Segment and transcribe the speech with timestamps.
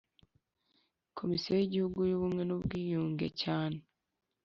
[1.17, 3.77] Komisiyo y Igihugu y Ubumwe n Ubwiyunge cyane